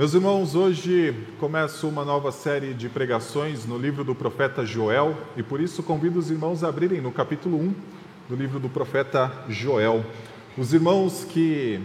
[0.00, 5.42] Meus irmãos, hoje começo uma nova série de pregações no livro do profeta Joel e
[5.42, 7.74] por isso convido os irmãos a abrirem no capítulo 1
[8.26, 10.02] do livro do profeta Joel.
[10.56, 11.82] Os irmãos que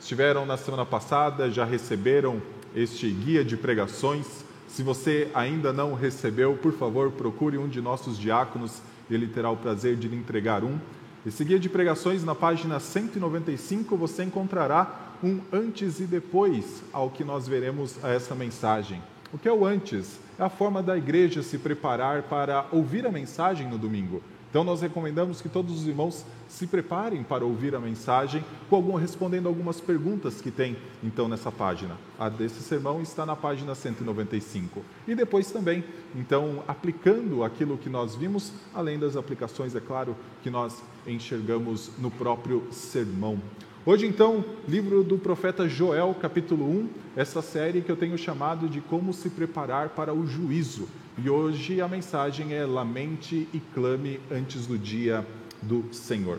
[0.00, 2.40] estiveram na semana passada já receberam
[2.74, 4.42] este guia de pregações.
[4.66, 8.80] Se você ainda não recebeu, por favor, procure um de nossos diáconos,
[9.10, 10.78] ele terá o prazer de lhe entregar um.
[11.26, 17.24] Esse guia de pregações, na página 195, você encontrará um antes e depois ao que
[17.24, 19.02] nós veremos a essa mensagem.
[19.32, 20.18] O que é o antes?
[20.38, 24.22] É a forma da igreja se preparar para ouvir a mensagem no domingo.
[24.50, 28.96] Então nós recomendamos que todos os irmãos se preparem para ouvir a mensagem, com algum,
[28.96, 31.96] respondendo algumas perguntas que tem então nessa página.
[32.18, 34.82] A desse sermão está na página 195.
[35.06, 35.84] E depois também,
[36.16, 42.10] então, aplicando aquilo que nós vimos, além das aplicações, é claro, que nós enxergamos no
[42.10, 43.40] próprio sermão.
[43.86, 48.78] Hoje, então, livro do profeta Joel, capítulo 1, essa série que eu tenho chamado de
[48.78, 50.86] Como se preparar para o juízo.
[51.16, 55.26] E hoje a mensagem é Lamente e clame antes do dia
[55.62, 56.38] do Senhor.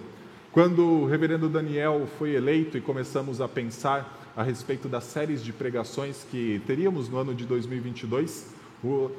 [0.51, 5.51] Quando o reverendo Daniel foi eleito e começamos a pensar a respeito das séries de
[5.51, 8.53] pregações que teríamos no ano de 2022,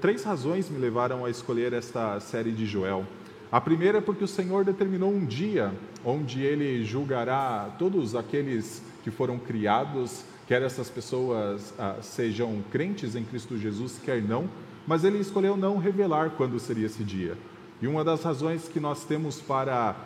[0.01, 3.05] três razões me levaram a escolher esta série de Joel.
[3.53, 9.11] A primeira é porque o Senhor determinou um dia onde ele julgará todos aqueles que
[9.11, 14.49] foram criados, quer essas pessoas ah, sejam crentes em Cristo Jesus, quer não,
[14.87, 17.37] mas ele escolheu não revelar quando seria esse dia.
[17.83, 19.97] E uma das razões que nós temos para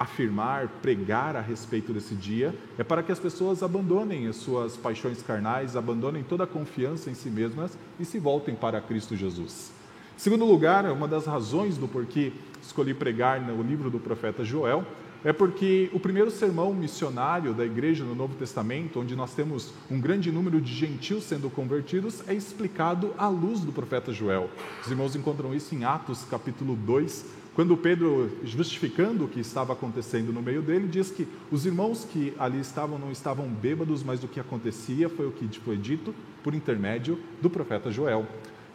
[0.00, 5.22] afirmar, pregar a respeito desse dia, é para que as pessoas abandonem as suas paixões
[5.22, 9.70] carnais, abandonem toda a confiança em si mesmas e se voltem para Cristo Jesus.
[10.16, 12.32] Segundo lugar, uma das razões do porquê
[12.66, 14.84] escolhi pregar no livro do profeta Joel
[15.24, 20.00] é porque o primeiro sermão missionário da igreja no Novo Testamento, onde nós temos um
[20.00, 24.48] grande número de gentios sendo convertidos, é explicado à luz do profeta Joel.
[24.84, 27.26] Os irmãos encontram isso em Atos capítulo 2,
[27.56, 32.34] quando Pedro, justificando o que estava acontecendo no meio dele, diz que os irmãos que
[32.38, 36.54] ali estavam não estavam bêbados, mas o que acontecia foi o que foi dito por
[36.54, 38.26] intermédio do profeta Joel.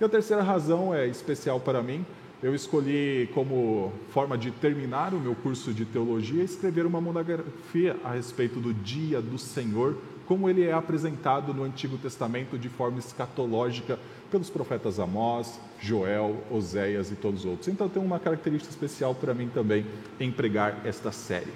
[0.01, 2.03] E a terceira razão é especial para mim.
[2.43, 8.13] Eu escolhi como forma de terminar o meu curso de teologia escrever uma monografia a
[8.13, 13.99] respeito do dia do Senhor, como ele é apresentado no Antigo Testamento de forma escatológica
[14.31, 17.67] pelos profetas Amós, Joel, Oséias e todos os outros.
[17.67, 19.85] Então tem uma característica especial para mim também
[20.19, 21.51] em pregar esta série.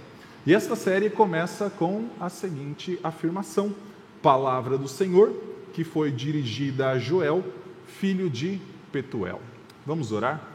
[0.45, 3.74] E esta série começa com a seguinte afirmação:
[4.22, 5.34] Palavra do Senhor,
[5.74, 7.44] que foi dirigida a Joel,
[7.88, 9.41] filho de Petuel.
[9.84, 10.55] Vamos orar?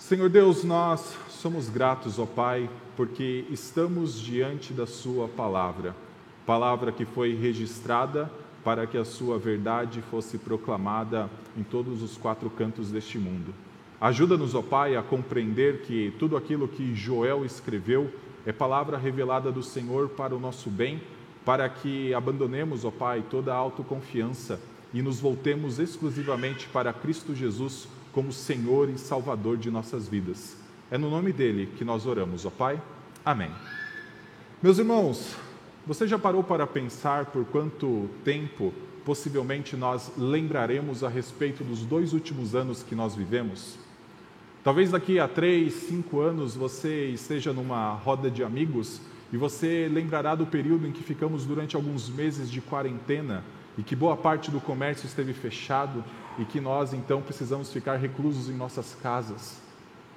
[0.00, 5.94] Senhor Deus, nós somos gratos, ó Pai, porque estamos diante da Sua palavra,
[6.46, 8.28] palavra que foi registrada
[8.64, 13.54] para que a Sua verdade fosse proclamada em todos os quatro cantos deste mundo.
[14.00, 18.10] Ajuda-nos, ó Pai, a compreender que tudo aquilo que Joel escreveu
[18.46, 21.02] é palavra revelada do Senhor para o nosso bem,
[21.44, 24.58] para que abandonemos, ó Pai, toda a autoconfiança
[24.94, 30.56] e nos voltemos exclusivamente para Cristo Jesus como Senhor e Salvador de nossas vidas.
[30.90, 32.80] É no nome dele que nós oramos, ó Pai.
[33.24, 33.50] Amém.
[34.62, 35.36] Meus irmãos,
[35.86, 38.72] você já parou para pensar por quanto tempo
[39.04, 43.78] possivelmente nós lembraremos a respeito dos dois últimos anos que nós vivemos?
[44.62, 49.00] Talvez daqui a três, cinco anos você esteja numa roda de amigos
[49.32, 53.42] e você lembrará do período em que ficamos durante alguns meses de quarentena
[53.78, 56.04] e que boa parte do comércio esteve fechado
[56.40, 59.60] e que nós então precisamos ficar reclusos em nossas casas.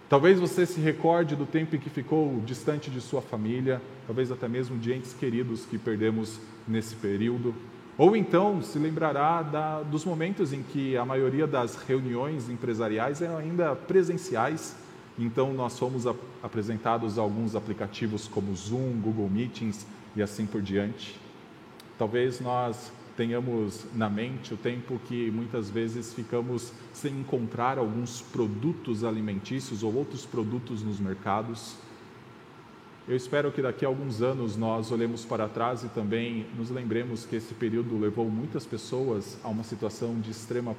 [0.07, 4.47] Talvez você se recorde do tempo em que ficou distante de sua família, talvez até
[4.47, 7.53] mesmo de entes queridos que perdemos nesse período.
[7.97, 13.37] Ou então se lembrará da, dos momentos em que a maioria das reuniões empresariais eram
[13.37, 14.77] ainda presenciais,
[15.19, 16.05] então nós fomos
[16.41, 21.19] apresentados a alguns aplicativos como Zoom, Google Meetings e assim por diante.
[21.97, 29.03] Talvez nós tenhamos na mente o tempo que muitas vezes ficamos sem encontrar alguns produtos
[29.03, 31.75] alimentícios ou outros produtos nos mercados.
[33.07, 37.25] Eu espero que daqui a alguns anos nós olhemos para trás e também nos lembremos
[37.25, 40.73] que esse período levou muitas pessoas a uma situação de extrema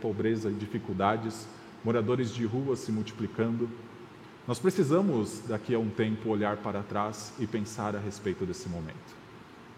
[0.00, 1.46] pobreza e dificuldades,
[1.84, 3.70] moradores de rua se multiplicando.
[4.46, 9.17] Nós precisamos, daqui a um tempo, olhar para trás e pensar a respeito desse momento.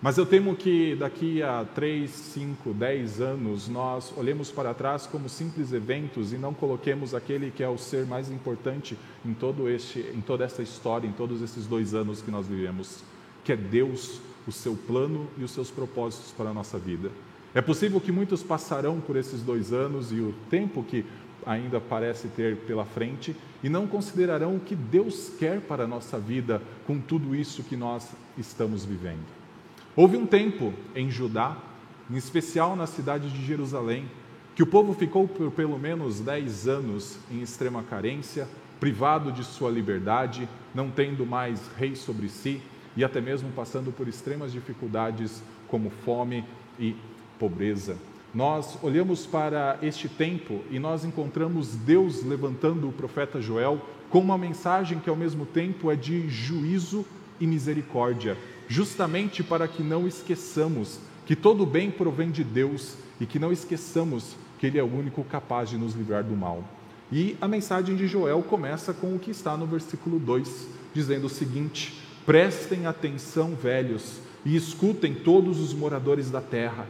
[0.02, 5.29] Mas eu temo que daqui a 3, 5, 10 anos nós olhemos para trás como
[5.29, 10.00] simples eventos e não coloquemos aquele que é o ser mais importante em, todo este,
[10.14, 13.05] em toda essa história, em todos esses dois anos que nós vivemos,
[13.44, 17.11] que é Deus, o seu plano e os seus propósitos para a nossa vida.
[17.55, 21.05] É possível que muitos passarão por esses dois anos e o tempo que
[21.44, 26.19] ainda parece ter pela frente e não considerarão o que Deus quer para a nossa
[26.19, 28.08] vida com tudo isso que nós
[28.38, 29.40] estamos vivendo.
[30.00, 31.58] Houve um tempo em Judá,
[32.11, 34.06] em especial na cidade de Jerusalém,
[34.55, 38.49] que o povo ficou por pelo menos dez anos em extrema carência,
[38.81, 42.62] privado de sua liberdade, não tendo mais rei sobre si
[42.97, 46.46] e até mesmo passando por extremas dificuldades como fome
[46.79, 46.96] e
[47.38, 47.99] pobreza.
[48.35, 54.38] Nós olhamos para este tempo e nós encontramos Deus levantando o profeta Joel com uma
[54.38, 57.05] mensagem que ao mesmo tempo é de juízo
[57.38, 58.38] e misericórdia,
[58.70, 64.37] justamente para que não esqueçamos que todo bem provém de Deus e que não esqueçamos
[64.61, 66.62] que Ele é o único capaz de nos livrar do mal.
[67.11, 71.31] E a mensagem de Joel começa com o que está no versículo 2, dizendo o
[71.31, 76.87] seguinte: Prestem atenção, velhos, e escutem todos os moradores da terra.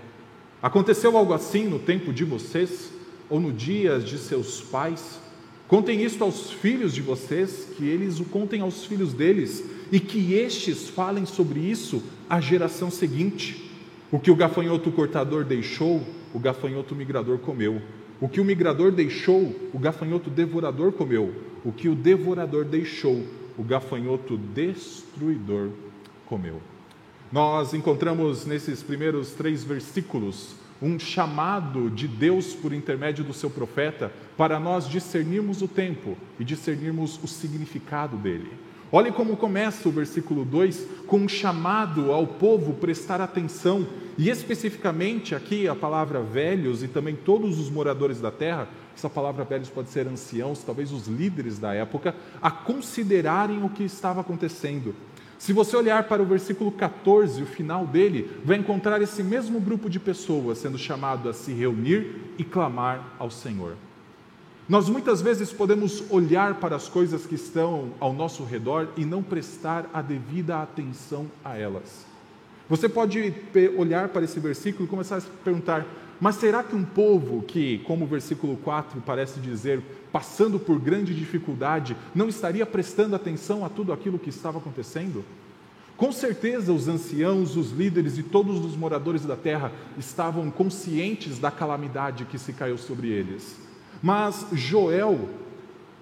[0.62, 2.92] Aconteceu algo assim no tempo de vocês,
[3.30, 5.18] ou no dia de seus pais?
[5.66, 10.34] Contem isto aos filhos de vocês, que eles o contem aos filhos deles, e que
[10.34, 13.70] estes falem sobre isso à geração seguinte.
[14.10, 16.02] O que o gafanhoto cortador deixou,
[16.34, 17.80] o gafanhoto migrador comeu.
[18.20, 21.34] O que o migrador deixou, o gafanhoto devorador comeu.
[21.64, 23.24] O que o devorador deixou,
[23.56, 25.70] o gafanhoto destruidor
[26.26, 26.60] comeu.
[27.32, 34.10] Nós encontramos nesses primeiros três versículos um chamado de Deus por intermédio do seu profeta
[34.36, 38.50] para nós discernirmos o tempo e discernirmos o significado dele.
[38.92, 43.86] Olhe como começa o versículo 2 com um chamado ao povo prestar atenção,
[44.18, 49.44] e especificamente aqui a palavra velhos e também todos os moradores da terra, essa palavra
[49.44, 54.94] velhos pode ser anciãos, talvez os líderes da época, a considerarem o que estava acontecendo
[55.40, 59.88] se você olhar para o versículo 14, o final dele, vai encontrar esse mesmo grupo
[59.88, 63.74] de pessoas sendo chamado a se reunir e clamar ao Senhor.
[64.70, 69.20] Nós muitas vezes podemos olhar para as coisas que estão ao nosso redor e não
[69.20, 72.06] prestar a devida atenção a elas.
[72.68, 73.34] Você pode
[73.76, 75.84] olhar para esse versículo e começar a se perguntar:
[76.20, 79.82] mas será que um povo que, como o versículo 4 parece dizer,
[80.12, 85.24] passando por grande dificuldade, não estaria prestando atenção a tudo aquilo que estava acontecendo?
[85.96, 91.50] Com certeza, os anciãos, os líderes e todos os moradores da terra estavam conscientes da
[91.50, 93.68] calamidade que se caiu sobre eles.
[94.02, 95.28] Mas Joel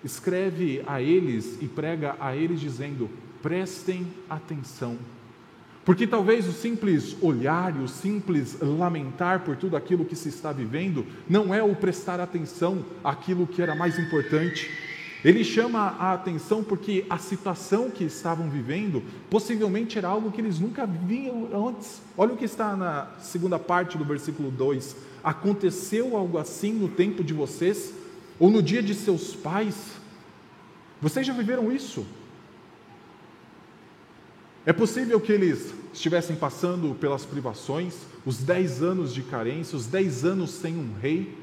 [0.04, 3.10] escreve a eles e prega a eles dizendo:
[3.42, 4.96] prestem atenção
[5.88, 10.52] porque talvez o simples olhar e o simples lamentar por tudo aquilo que se está
[10.52, 14.70] vivendo não é o prestar atenção àquilo que era mais importante.
[15.24, 20.60] Ele chama a atenção porque a situação que estavam vivendo possivelmente era algo que eles
[20.60, 22.02] nunca viam antes.
[22.18, 27.24] Olha o que está na segunda parte do versículo 2: Aconteceu algo assim no tempo
[27.24, 27.92] de vocês,
[28.38, 29.76] ou no dia de seus pais?
[31.00, 32.06] Vocês já viveram isso?
[34.66, 37.94] É possível que eles estivessem passando pelas privações,
[38.26, 41.34] os dez anos de carência, os dez anos sem um rei,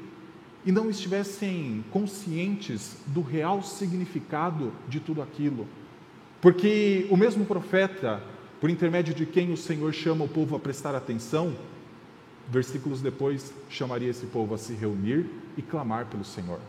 [0.64, 5.66] e não estivessem conscientes do real significado de tudo aquilo.
[6.40, 8.22] Porque o mesmo profeta,
[8.60, 11.54] por intermédio de quem o Senhor chama o povo a prestar atenção,
[12.48, 15.26] versículos depois chamaria esse povo a se reunir
[15.56, 16.60] e clamar pelo Senhor.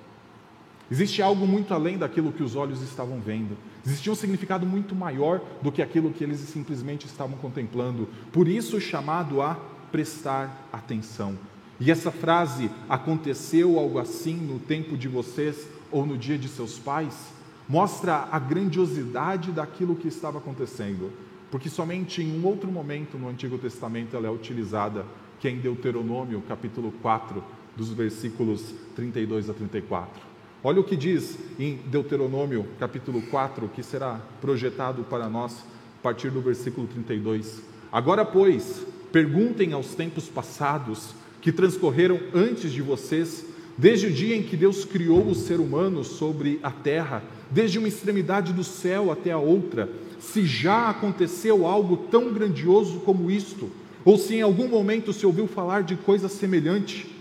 [0.89, 3.57] Existe algo muito além daquilo que os olhos estavam vendo.
[3.85, 8.07] Existia um significado muito maior do que aquilo que eles simplesmente estavam contemplando.
[8.31, 9.55] Por isso, chamado a
[9.91, 11.37] prestar atenção.
[11.79, 16.79] E essa frase, aconteceu algo assim no tempo de vocês ou no dia de seus
[16.79, 17.33] pais,
[17.67, 21.11] mostra a grandiosidade daquilo que estava acontecendo.
[21.51, 25.05] Porque somente em um outro momento no Antigo Testamento ela é utilizada,
[25.39, 27.43] que é em Deuteronômio, capítulo 4,
[27.75, 30.21] dos versículos 32 a 34.
[30.63, 35.63] Olha o que diz em Deuteronômio, capítulo 4, que será projetado para nós
[35.99, 37.61] a partir do versículo 32.
[37.91, 43.45] Agora, pois, perguntem aos tempos passados que transcorreram antes de vocês,
[43.77, 47.87] desde o dia em que Deus criou o ser humano sobre a terra, desde uma
[47.87, 49.89] extremidade do céu até a outra,
[50.19, 53.69] se já aconteceu algo tão grandioso como isto,
[54.07, 57.13] ou se em algum momento se ouviu falar de coisa semelhante.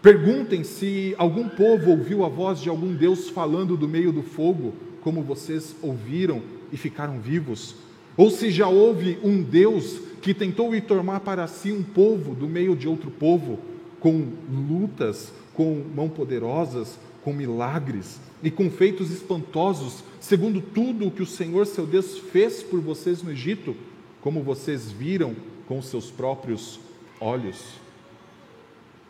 [0.00, 4.72] Perguntem se algum povo ouviu a voz de algum Deus falando do meio do fogo,
[5.00, 6.40] como vocês ouviram
[6.72, 7.74] e ficaram vivos.
[8.16, 12.46] Ou se já houve um Deus que tentou ir tomar para si um povo do
[12.46, 13.58] meio de outro povo,
[13.98, 21.22] com lutas, com mãos poderosas, com milagres e com feitos espantosos, segundo tudo o que
[21.22, 23.74] o Senhor seu Deus fez por vocês no Egito,
[24.20, 25.34] como vocês viram
[25.68, 26.80] com seus próprios
[27.20, 27.74] olhos.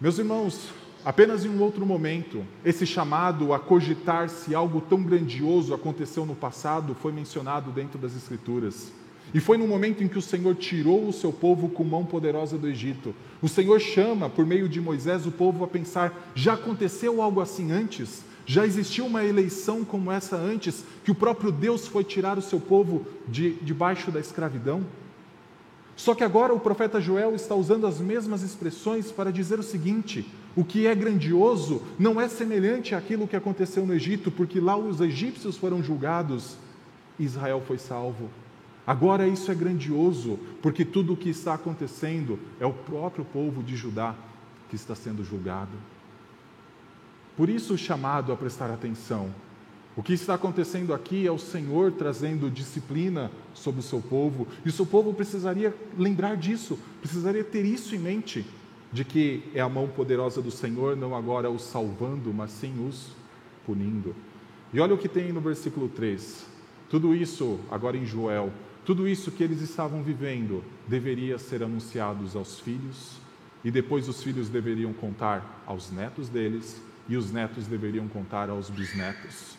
[0.00, 0.70] Meus irmãos,
[1.04, 6.34] apenas em um outro momento, esse chamado a cogitar se algo tão grandioso aconteceu no
[6.34, 8.92] passado foi mencionado dentro das Escrituras.
[9.32, 12.58] E foi no momento em que o Senhor tirou o seu povo com mão poderosa
[12.58, 13.14] do Egito.
[13.40, 17.70] O Senhor chama, por meio de Moisés, o povo a pensar: já aconteceu algo assim
[17.70, 18.24] antes?
[18.46, 22.58] Já existiu uma eleição como essa antes, que o próprio Deus foi tirar o seu
[22.58, 24.84] povo de debaixo da escravidão?
[25.98, 30.24] Só que agora o profeta Joel está usando as mesmas expressões para dizer o seguinte:
[30.54, 35.00] o que é grandioso não é semelhante àquilo que aconteceu no Egito, porque lá os
[35.00, 36.56] egípcios foram julgados,
[37.18, 38.30] Israel foi salvo.
[38.86, 43.74] Agora isso é grandioso, porque tudo o que está acontecendo é o próprio povo de
[43.74, 44.14] Judá
[44.70, 45.76] que está sendo julgado.
[47.36, 49.34] Por isso o chamado a prestar atenção.
[49.98, 54.68] O que está acontecendo aqui é o Senhor trazendo disciplina sobre o seu povo, e
[54.68, 58.46] o seu povo precisaria lembrar disso, precisaria ter isso em mente,
[58.92, 63.08] de que é a mão poderosa do Senhor, não agora os salvando, mas sim os
[63.66, 64.14] punindo.
[64.72, 66.46] E olha o que tem no versículo 3.
[66.88, 68.52] Tudo isso, agora em Joel,
[68.84, 73.16] tudo isso que eles estavam vivendo deveria ser anunciado aos filhos,
[73.64, 78.70] e depois os filhos deveriam contar aos netos deles, e os netos deveriam contar aos
[78.70, 79.58] bisnetos.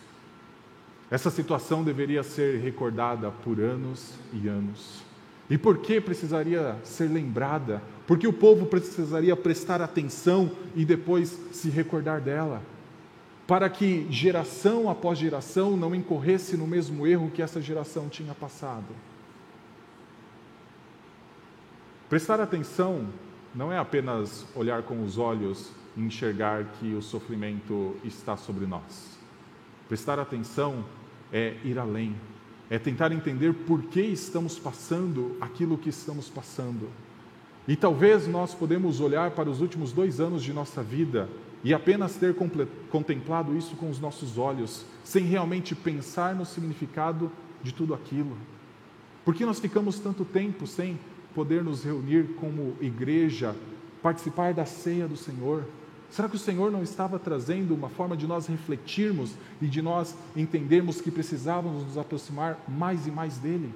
[1.12, 5.01] Essa situação deveria ser recordada por anos e anos.
[5.50, 7.82] E por que precisaria ser lembrada?
[8.06, 12.62] Porque o povo precisaria prestar atenção e depois se recordar dela.
[13.48, 18.86] Para que geração após geração não incorresse no mesmo erro que essa geração tinha passado.
[22.08, 23.08] Prestar atenção
[23.56, 29.18] não é apenas olhar com os olhos e enxergar que o sofrimento está sobre nós.
[29.88, 30.86] Prestar atenção
[31.31, 32.15] é ir além,
[32.69, 36.89] é tentar entender por que estamos passando aquilo que estamos passando.
[37.67, 41.29] E talvez nós podemos olhar para os últimos dois anos de nossa vida
[41.63, 42.36] e apenas ter
[42.89, 47.31] contemplado isso com os nossos olhos, sem realmente pensar no significado
[47.62, 48.38] de tudo aquilo.
[49.25, 50.98] Por que nós ficamos tanto tempo sem
[51.36, 53.55] poder nos reunir como igreja,
[54.01, 55.65] participar da ceia do Senhor?
[56.10, 60.16] Será que o Senhor não estava trazendo uma forma de nós refletirmos e de nós
[60.36, 63.74] entendermos que precisávamos nos aproximar mais e mais dele?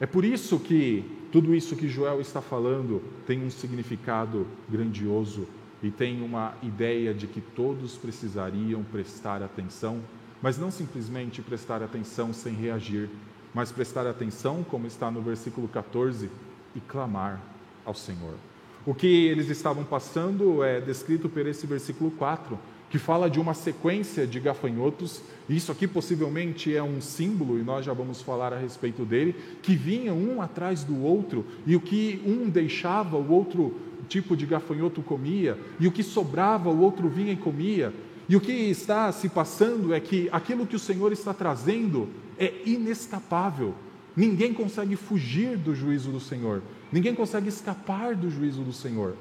[0.00, 5.46] É por isso que tudo isso que Joel está falando tem um significado grandioso
[5.82, 10.00] e tem uma ideia de que todos precisariam prestar atenção,
[10.40, 13.10] mas não simplesmente prestar atenção sem reagir,
[13.54, 16.30] mas prestar atenção, como está no versículo 14,
[16.74, 17.40] e clamar
[17.84, 18.34] ao Senhor.
[18.84, 22.58] O que eles estavam passando é descrito por esse versículo 4,
[22.90, 27.84] que fala de uma sequência de gafanhotos, isso aqui possivelmente é um símbolo, e nós
[27.84, 32.20] já vamos falar a respeito dele, que vinham um atrás do outro, e o que
[32.26, 33.74] um deixava, o outro
[34.08, 37.94] tipo de gafanhoto comia, e o que sobrava, o outro vinha e comia.
[38.28, 42.52] E o que está se passando é que aquilo que o Senhor está trazendo é
[42.66, 43.74] inescapável.
[44.16, 46.62] Ninguém consegue fugir do juízo do Senhor.
[46.92, 49.16] Ninguém consegue escapar do juízo do Senhor.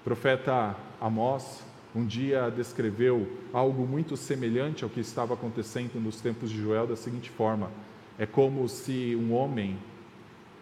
[0.00, 1.62] O profeta Amós
[1.94, 6.96] um dia descreveu algo muito semelhante ao que estava acontecendo nos tempos de Joel da
[6.96, 7.70] seguinte forma:
[8.18, 9.76] é como se um homem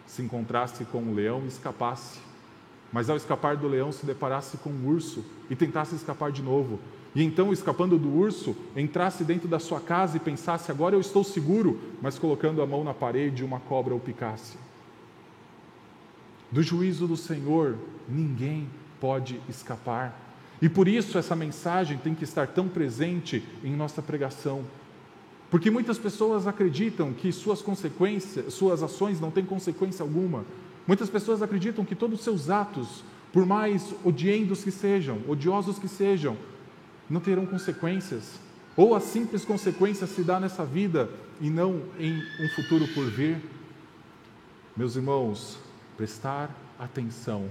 [0.06, 2.18] se encontrasse com um leão e escapasse,
[2.92, 6.80] mas ao escapar do leão se deparasse com um urso e tentasse escapar de novo.
[7.14, 11.22] E então, escapando do urso, entrasse dentro da sua casa e pensasse: agora eu estou
[11.22, 14.58] seguro, mas colocando a mão na parede, uma cobra o picasse.
[16.50, 17.76] Do juízo do Senhor,
[18.08, 18.68] ninguém
[19.00, 20.18] pode escapar.
[20.60, 24.64] E por isso essa mensagem tem que estar tão presente em nossa pregação.
[25.50, 30.44] Porque muitas pessoas acreditam que suas consequências, suas ações não têm consequência alguma.
[30.86, 35.88] Muitas pessoas acreditam que todos os seus atos, por mais odiendos que sejam, odiosos que
[35.88, 36.36] sejam,
[37.08, 38.38] não terão consequências.
[38.76, 43.40] Ou a simples consequência se dá nessa vida e não em um futuro por vir.
[44.76, 45.58] Meus irmãos,
[46.00, 47.50] prestar atenção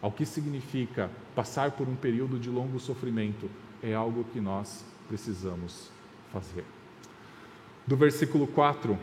[0.00, 3.50] ao que significa passar por um período de longo sofrimento
[3.82, 5.90] é algo que nós precisamos
[6.32, 6.64] fazer.
[7.84, 8.96] Do versículo 4,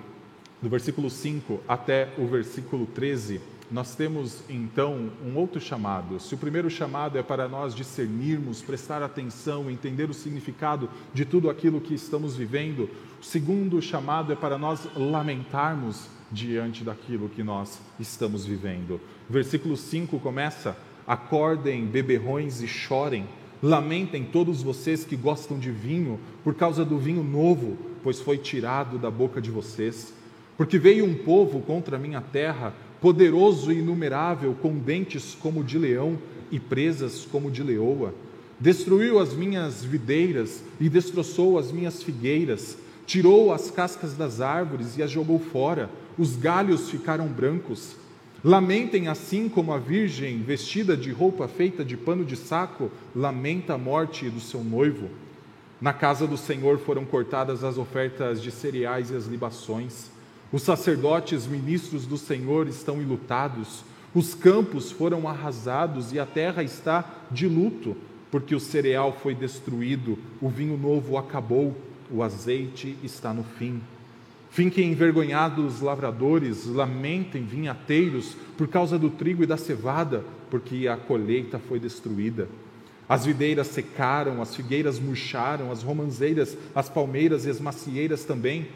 [0.61, 6.17] do versículo 5 até o versículo 13, nós temos então um outro chamado.
[6.17, 11.49] Se o primeiro chamado é para nós discernirmos, prestar atenção, entender o significado de tudo
[11.49, 17.79] aquilo que estamos vivendo, o segundo chamado é para nós lamentarmos diante daquilo que nós
[17.99, 18.99] estamos vivendo.
[19.29, 20.77] Versículo 5 começa:
[21.07, 23.27] Acordem, beberrões, e chorem.
[23.61, 28.97] Lamentem todos vocês que gostam de vinho, por causa do vinho novo, pois foi tirado
[28.97, 30.13] da boca de vocês.
[30.57, 35.77] Porque veio um povo contra a minha terra poderoso e inumerável, com dentes como de
[35.77, 36.17] leão
[36.51, 38.13] e presas como de leoa.
[38.59, 45.03] Destruiu as minhas videiras e destroçou as minhas figueiras, tirou as cascas das árvores e
[45.03, 47.95] as jogou fora, os galhos ficaram brancos.
[48.43, 53.77] Lamentem assim como a virgem vestida de roupa feita de pano de saco lamenta a
[53.77, 55.09] morte do seu noivo.
[55.81, 60.09] Na casa do Senhor foram cortadas as ofertas de cereais e as libações.
[60.51, 63.83] Os sacerdotes, ministros do Senhor, estão enlutados.
[64.13, 67.97] Os campos foram arrasados e a terra está de luto,
[68.31, 71.75] porque o cereal foi destruído, o vinho novo acabou,
[72.09, 73.81] o azeite está no fim.
[74.55, 81.59] Fiquem envergonhados lavradores, lamentem vinhateiros por causa do trigo e da cevada, porque a colheita
[81.59, 82.47] foi destruída.
[83.07, 88.69] As videiras secaram, as figueiras murcharam, as romanzeiras, as palmeiras e as macieiras também.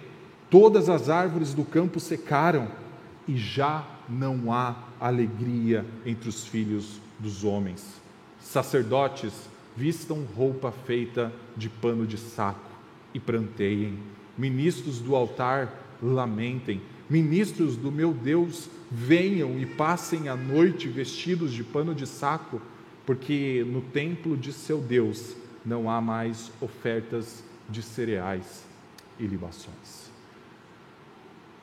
[0.50, 2.68] Todas as árvores do campo secaram
[3.26, 8.02] e já não há alegria entre os filhos dos homens.
[8.42, 9.32] Sacerdotes,
[9.78, 12.70] vistam roupa feita de pano de saco
[13.14, 14.19] e pranteiem.
[14.40, 16.82] Ministros do altar, lamentem.
[17.10, 22.62] Ministros do meu Deus, venham e passem a noite vestidos de pano de saco
[23.06, 28.64] porque no templo de seu Deus não há mais ofertas de cereais
[29.20, 30.10] e libações.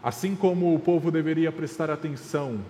[0.02, 2.60] Assim como o povo deveria prestar atenção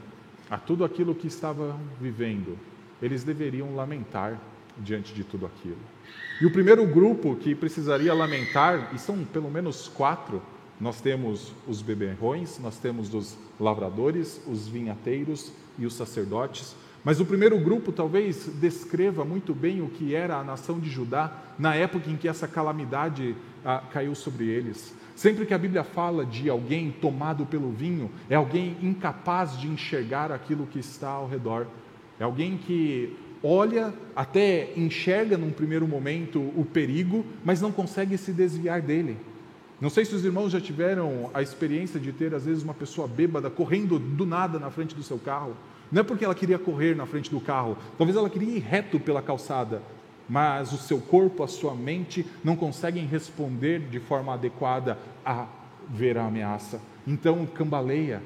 [0.49, 2.57] a tudo aquilo que estava vivendo,
[3.03, 4.39] eles deveriam lamentar
[4.79, 5.79] diante de tudo aquilo.
[6.41, 10.43] E o primeiro grupo que precisaria lamentar, e são pelo menos quatro,
[10.79, 16.77] nós temos os beberrões, nós temos os lavradores, os vinhateiros e os sacerdotes.
[17.03, 21.33] Mas o primeiro grupo talvez descreva muito bem o que era a nação de Judá
[21.59, 24.95] na época em que essa calamidade ah, caiu sobre eles.
[25.15, 30.31] Sempre que a Bíblia fala de alguém tomado pelo vinho, é alguém incapaz de enxergar
[30.31, 31.67] aquilo que está ao redor.
[32.21, 38.33] É alguém que olha, até enxerga num primeiro momento o perigo, mas não consegue se
[38.33, 39.17] desviar dele.
[39.81, 43.07] Não sei se os irmãos já tiveram a experiência de ter, às vezes, uma pessoa
[43.07, 45.55] bêbada correndo do nada na frente do seu carro.
[45.93, 48.99] Não é porque ela queria correr na frente do carro, talvez ela queria ir reto
[48.99, 49.83] pela calçada,
[50.29, 55.47] mas o seu corpo, a sua mente não conseguem responder de forma adequada a
[55.89, 56.81] ver a ameaça.
[57.07, 58.21] Então cambaleia.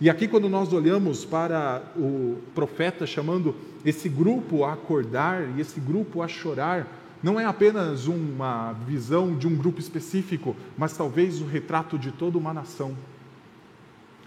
[0.00, 5.78] E aqui, quando nós olhamos para o profeta chamando esse grupo a acordar e esse
[5.78, 6.86] grupo a chorar,
[7.22, 12.36] não é apenas uma visão de um grupo específico, mas talvez o retrato de toda
[12.36, 12.96] uma nação.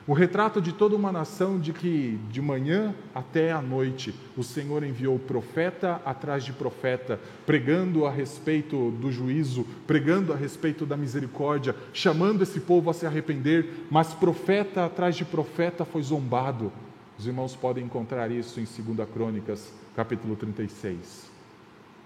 [0.08, 4.84] O retrato de toda uma nação de que de manhã até à noite o Senhor
[4.84, 11.76] enviou profeta atrás de profeta, pregando a respeito do juízo, pregando a respeito da misericórdia,
[11.91, 16.72] chamando esse povo a se arrepender, mas profeta atrás de profeta foi zombado.
[17.18, 21.32] Os irmãos podem encontrar isso em 2 Crônicas, capítulo 36.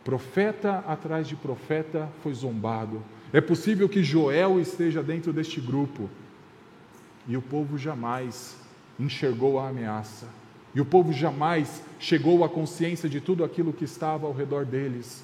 [0.06, 3.04] Profeta atrás de profeta foi zombado.
[3.34, 6.10] É possível que Joel esteja dentro deste grupo
[7.30, 8.58] e o povo jamais
[9.00, 10.28] enxergou a ameaça.
[10.74, 15.24] E o povo jamais chegou à consciência de tudo aquilo que estava ao redor deles,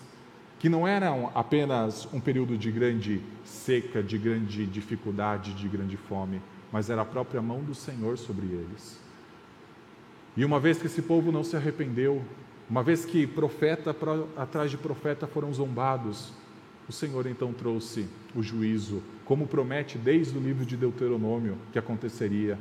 [0.60, 6.42] que não era apenas um período de grande seca, de grande dificuldade, de grande fome,
[6.72, 9.00] mas era a própria mão do Senhor sobre eles.
[10.38, 12.22] E uma vez que esse povo não se arrependeu,
[12.70, 13.96] uma vez que profeta
[14.38, 16.34] atrás de profeta foram zombados,
[16.88, 22.58] o Senhor então trouxe o juízo, como promete desde o livro de Deuteronômio que aconteceria.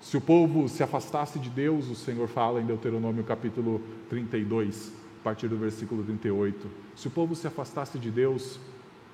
[0.00, 3.80] Se o povo se afastasse de Deus, o Senhor fala em Deuteronômio capítulo
[4.10, 6.68] 32, a partir do versículo 38.
[6.96, 8.58] Se o povo se afastasse de Deus,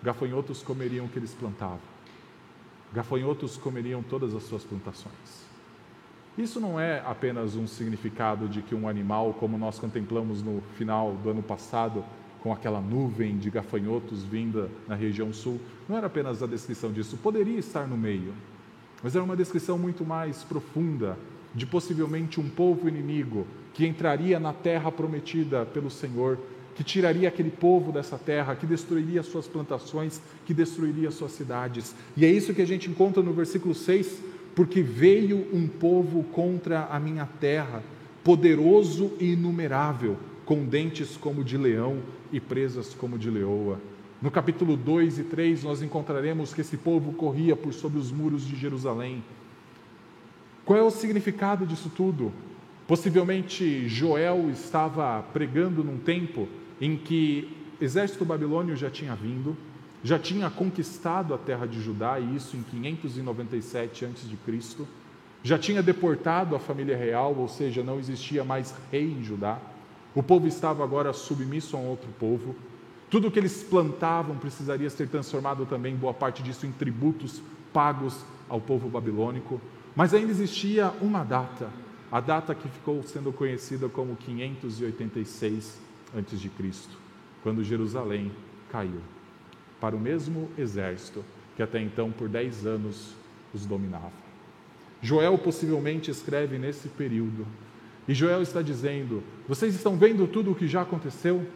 [0.02, 1.78] gafanhotos comeriam o que eles plantavam.
[2.92, 5.48] Gafanhotos comeriam todas as suas plantações.
[6.36, 11.12] Isso não é apenas um significado de que um animal, como nós contemplamos no final
[11.22, 12.02] do ano passado,
[12.42, 17.16] com aquela nuvem de gafanhotos vinda na região sul, não era apenas a descrição disso,
[17.16, 18.32] poderia estar no meio,
[19.02, 21.18] mas era uma descrição muito mais profunda
[21.54, 26.38] de possivelmente um povo inimigo que entraria na terra prometida pelo Senhor,
[26.74, 31.94] que tiraria aquele povo dessa terra, que destruiria suas plantações, que destruiria suas cidades.
[32.16, 34.22] E é isso que a gente encontra no versículo 6,
[34.54, 37.82] porque veio um povo contra a minha terra,
[38.22, 40.16] poderoso e inumerável,
[40.50, 43.80] com dentes como de leão e presas como de leoa.
[44.20, 48.44] No capítulo 2 e 3, nós encontraremos que esse povo corria por sobre os muros
[48.44, 49.22] de Jerusalém.
[50.64, 52.32] Qual é o significado disso tudo?
[52.88, 56.48] Possivelmente Joel estava pregando num tempo
[56.80, 59.56] em que o exército babilônio já tinha vindo,
[60.02, 64.84] já tinha conquistado a terra de Judá, e isso em 597 a.C.,
[65.44, 69.60] já tinha deportado a família real, ou seja, não existia mais rei em Judá.
[70.14, 72.54] O povo estava agora submisso a um outro povo.
[73.08, 77.42] Tudo que eles plantavam precisaria ser transformado também, boa parte disso, em tributos
[77.72, 79.60] pagos ao povo babilônico.
[79.94, 81.68] Mas ainda existia uma data,
[82.10, 85.78] a data que ficou sendo conhecida como 586
[86.16, 86.50] a.C.,
[87.42, 88.30] quando Jerusalém
[88.70, 89.00] caiu
[89.80, 91.24] para o mesmo exército
[91.56, 93.14] que até então por dez anos
[93.52, 94.12] os dominava.
[95.02, 97.46] Joel possivelmente escreve nesse período,
[98.10, 101.46] e Joel está dizendo: Vocês estão vendo tudo o que já aconteceu?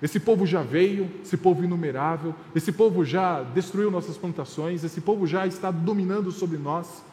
[0.00, 5.26] Esse povo já veio, esse povo inumerável, esse povo já destruiu nossas plantações, esse povo
[5.26, 7.04] já está dominando sobre nós.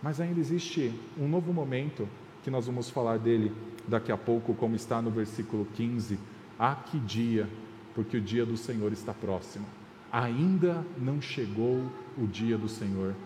[0.00, 2.08] Mas ainda existe um novo momento
[2.44, 3.50] que nós vamos falar dele
[3.88, 6.16] daqui a pouco, como está no versículo 15.
[6.56, 7.48] Ah, que dia,
[7.92, 9.66] porque o dia do Senhor está próximo.
[10.12, 13.16] Ainda não chegou o dia do Senhor.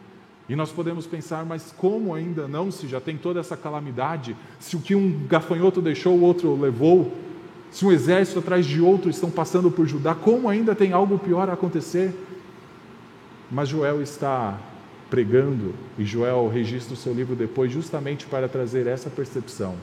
[0.48, 4.76] E nós podemos pensar, mas como ainda não, se já tem toda essa calamidade, se
[4.76, 7.12] o que um gafanhoto deixou, o outro levou,
[7.70, 11.48] se um exército atrás de outro estão passando por Judá, como ainda tem algo pior
[11.48, 12.14] a acontecer?
[13.50, 14.58] Mas Joel está
[15.08, 19.76] pregando, e Joel registra o seu livro depois, justamente para trazer essa percepção.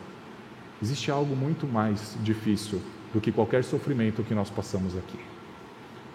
[0.82, 2.82] Existe algo muito mais difícil
[3.14, 5.20] do que qualquer sofrimento que nós passamos aqui.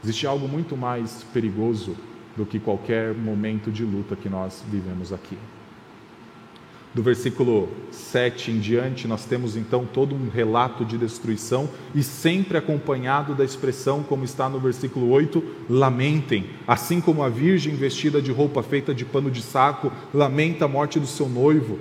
[0.03, 1.97] Existe algo muito mais perigoso
[2.37, 5.37] do que qualquer momento de luta que nós vivemos aqui.
[6.97, 12.57] Do versículo 7 em diante, nós temos então todo um relato de destruição e sempre
[12.57, 18.33] acompanhado da expressão, como está no versículo 8, lamentem, assim como a virgem vestida de
[18.33, 21.79] roupa feita de pano de saco lamenta a morte do seu noivo.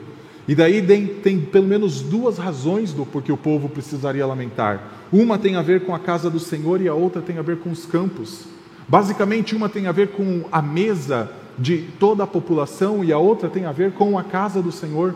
[0.50, 0.82] E daí
[1.24, 5.08] tem, pelo menos duas razões do porquê o povo precisaria lamentar.
[5.13, 7.60] Uma tem a ver com a casa do Senhor e a outra tem a ver
[7.60, 8.46] com os campos.
[8.88, 13.50] Basicamente, uma tem a ver com a mesa de toda a população e a outra
[13.50, 15.15] tem a ver com a casa do Senhor.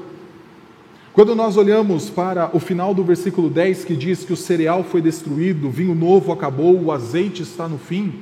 [1.14, 5.02] Quando nós olhamos para o final do versículo 10 que diz que o cereal foi
[5.02, 8.14] destruído, o vinho novo acabou, o azeite está no fim,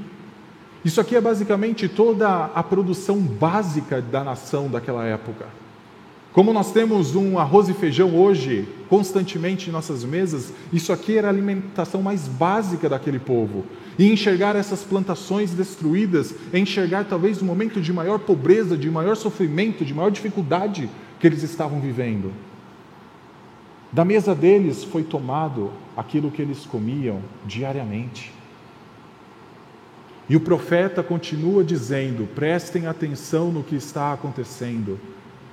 [0.83, 5.45] isso aqui é basicamente toda a produção básica da nação daquela época.
[6.31, 11.27] Como nós temos um arroz e feijão hoje constantemente em nossas mesas, isso aqui era
[11.27, 13.65] a alimentação mais básica daquele povo.
[13.97, 18.89] E enxergar essas plantações destruídas é enxergar talvez o um momento de maior pobreza, de
[18.91, 22.31] maior sofrimento, de maior dificuldade que eles estavam vivendo.
[23.91, 28.31] Da mesa deles foi tomado aquilo que eles comiam diariamente.
[30.29, 34.99] E o profeta continua dizendo: prestem atenção no que está acontecendo.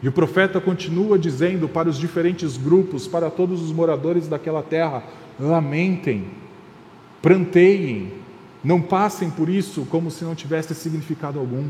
[0.02, 5.04] E o profeta continua dizendo para os diferentes grupos, para todos os moradores daquela terra:
[5.38, 6.26] lamentem,
[7.22, 8.23] pranteiem,
[8.64, 11.68] não passem por isso como se não tivesse significado algum.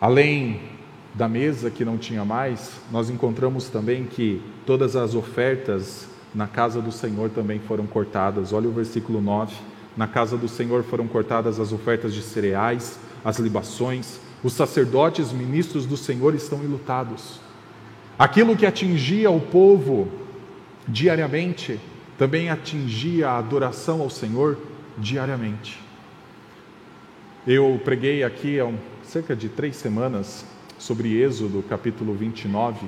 [0.00, 0.60] Além
[1.14, 6.80] da mesa que não tinha mais, nós encontramos também que todas as ofertas na casa
[6.80, 8.52] do Senhor também foram cortadas.
[8.52, 9.54] Olha o versículo 9.
[9.96, 15.86] Na casa do Senhor foram cortadas as ofertas de cereais, as libações, os sacerdotes, ministros
[15.86, 17.40] do Senhor estão enlutados.
[18.18, 20.08] Aquilo que atingia o povo
[20.86, 21.80] diariamente,
[22.18, 24.58] também atingia a adoração ao Senhor
[24.96, 25.80] diariamente.
[27.46, 28.72] Eu preguei aqui há
[29.02, 30.46] cerca de três semanas
[30.78, 32.86] sobre Êxodo, capítulo 29,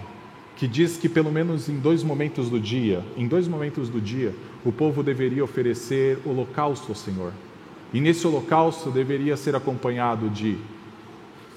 [0.56, 4.34] que diz que pelo menos em dois momentos do dia, em dois momentos do dia,
[4.64, 7.32] o povo deveria oferecer holocausto ao Senhor.
[7.92, 10.56] E nesse holocausto deveria ser acompanhado de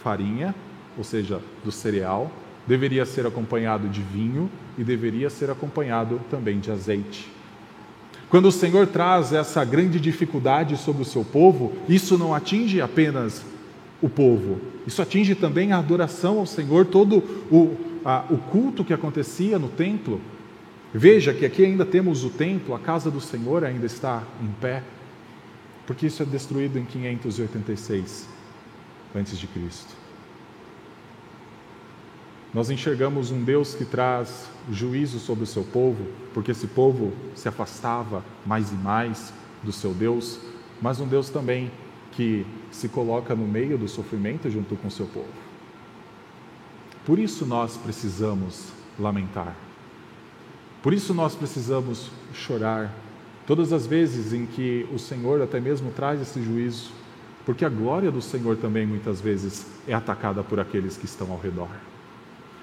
[0.04, 0.54] farinha,
[0.98, 2.32] ou seja, do cereal,
[2.68, 7.39] deveria ser acompanhado de vinho e deveria ser acompanhado também de azeite.
[8.30, 13.44] Quando o Senhor traz essa grande dificuldade sobre o seu povo, isso não atinge apenas
[14.02, 17.18] o povo, isso atinge também a adoração ao Senhor, todo
[17.52, 20.22] o, a, o culto que acontecia no templo.
[20.94, 24.84] Veja que aqui ainda temos o templo, a casa do Senhor ainda está em pé,
[25.86, 28.28] porque isso é destruído em 586
[29.16, 29.99] antes de Cristo.
[32.54, 37.48] Nós enxergamos um Deus que traz juízo sobre o seu povo, porque esse povo se
[37.48, 39.32] afastava mais e mais
[39.64, 40.40] do seu Deus,
[40.82, 41.72] mas um Deus também
[42.12, 45.28] que se coloca no meio do sofrimento junto com o seu povo.
[47.06, 49.56] Por isso nós precisamos lamentar.
[50.82, 52.94] Por isso nós precisamos chorar
[53.46, 56.92] todas as vezes em que o Senhor até mesmo traz esse juízo
[57.50, 61.40] porque a glória do Senhor também muitas vezes é atacada por aqueles que estão ao
[61.40, 61.70] redor.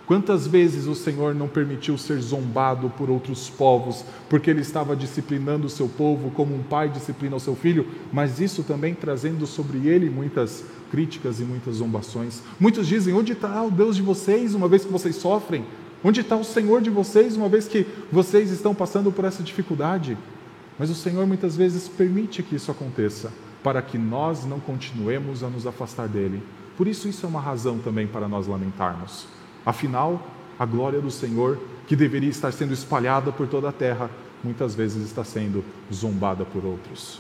[0.07, 5.67] Quantas vezes o Senhor não permitiu ser zombado por outros povos, porque ele estava disciplinando
[5.67, 9.89] o seu povo como um pai disciplina o seu filho, mas isso também trazendo sobre
[9.89, 12.41] ele muitas críticas e muitas zombações.
[12.61, 15.65] Muitos dizem: onde está o Deus de vocês, uma vez que vocês sofrem?
[16.05, 20.17] Onde está o Senhor de vocês, uma vez que vocês estão passando por essa dificuldade?
[20.79, 25.49] Mas o Senhor muitas vezes permite que isso aconteça, para que nós não continuemos a
[25.49, 26.41] nos afastar dele.
[26.77, 29.27] Por isso, isso é uma razão também para nós lamentarmos.
[29.67, 30.25] Afinal,
[30.57, 34.09] a glória do Senhor, que deveria estar sendo espalhada por toda a terra,
[34.45, 37.19] muitas vezes está sendo zombada por outros.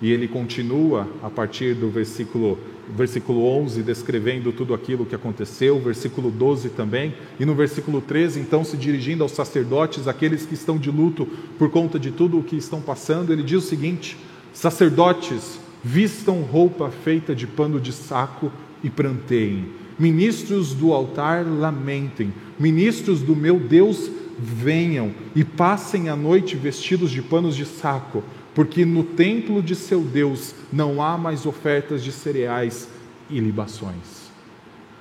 [0.00, 6.30] E ele continua a partir do versículo, versículo 11, descrevendo tudo aquilo que aconteceu, versículo
[6.30, 10.90] 12 também, e no versículo 13, então, se dirigindo aos sacerdotes, aqueles que estão de
[10.90, 11.26] luto
[11.58, 14.16] por conta de tudo o que estão passando, ele diz o seguinte:
[14.54, 18.50] Sacerdotes, vistam roupa feita de pano de saco
[18.82, 22.32] e pranteiem Ministros do altar, lamentem.
[22.58, 28.22] Ministros do meu Deus, venham e passem a noite vestidos de panos de saco,
[28.54, 32.88] porque no templo de seu Deus não há mais ofertas de cereais
[33.28, 34.28] e libações.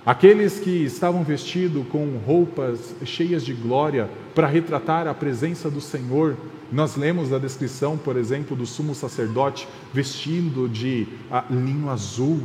[0.05, 6.37] Aqueles que estavam vestidos com roupas cheias de glória para retratar a presença do Senhor,
[6.71, 12.41] nós lemos a descrição, por exemplo, do sumo sacerdote vestindo de ah, linho azul,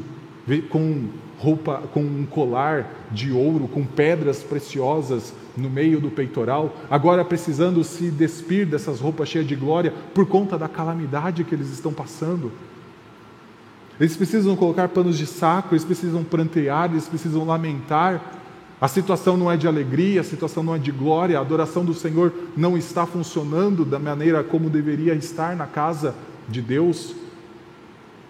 [0.69, 1.09] com
[1.43, 7.83] roupa, com um colar de ouro, com pedras preciosas no meio do peitoral, agora precisando
[7.83, 12.53] se despir dessas roupas cheias de glória por conta da calamidade que eles estão passando.
[13.99, 18.21] Eles precisam colocar panos de saco, eles precisam prantear, eles precisam lamentar.
[18.81, 21.93] A situação não é de alegria, a situação não é de glória, a adoração do
[21.93, 26.15] Senhor não está funcionando da maneira como deveria estar na casa
[26.49, 27.15] de Deus.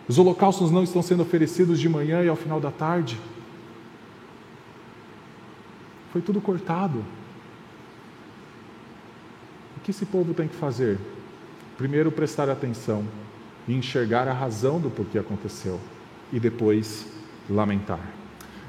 [0.09, 3.19] Os holocaustos não estão sendo oferecidos de manhã e ao final da tarde.
[6.13, 7.05] Foi tudo cortado.
[9.77, 10.99] O que esse povo tem que fazer?
[11.79, 13.05] Primeiro, prestar atenção
[13.67, 15.81] e enxergar a razão do porquê aconteceu,
[16.33, 17.07] e depois
[17.49, 18.01] lamentar.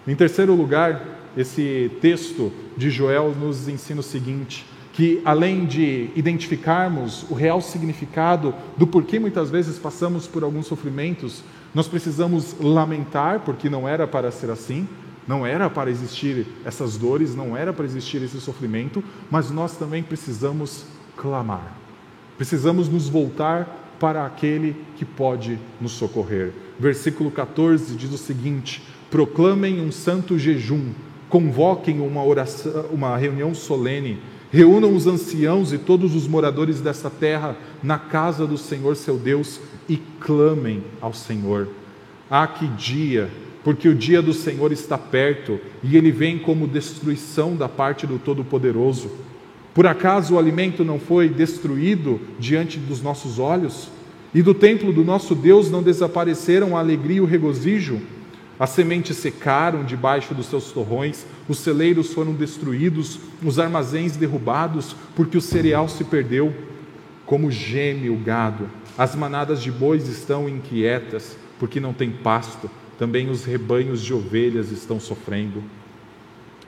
[0.08, 1.02] Em terceiro lugar,
[1.36, 8.54] esse texto de Joel nos ensina o seguinte: que além de identificarmos o real significado
[8.78, 14.32] do porquê muitas vezes passamos por alguns sofrimentos, nós precisamos lamentar, porque não era para
[14.32, 14.88] ser assim,
[15.28, 20.04] não era para existir essas dores, não era para existir esse sofrimento, mas nós também
[20.04, 20.86] precisamos
[21.18, 21.76] clamar.
[22.38, 26.52] Precisamos nos voltar para aquele que pode nos socorrer.
[26.80, 30.92] Versículo 14 diz o seguinte: Proclamem um santo jejum,
[31.30, 34.20] convoquem uma oração, uma reunião solene
[34.54, 39.60] Reúnam os anciãos e todos os moradores dessa terra na casa do Senhor seu Deus
[39.90, 41.70] e clamem ao Senhor.
[42.30, 43.32] Ah, que dia!
[43.64, 48.20] Porque o dia do Senhor está perto e ele vem como destruição da parte do
[48.20, 49.10] Todo-Poderoso.
[49.74, 53.90] Por acaso o alimento não foi destruído diante dos nossos olhos?
[54.36, 58.00] E do templo do nosso Deus não desapareceram a alegria e o regozijo?
[58.60, 65.38] As sementes secaram debaixo dos seus torrões, os celeiros foram destruídos, os armazéns derrubados, porque
[65.38, 66.54] o cereal se perdeu.
[67.26, 73.30] Como geme o gado, as manadas de bois estão inquietas, porque não tem pasto, também
[73.30, 75.64] os rebanhos de ovelhas estão sofrendo.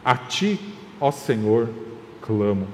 [0.04, 0.60] A ti,
[1.00, 1.69] ó Senhor,
[2.21, 2.67] clamo,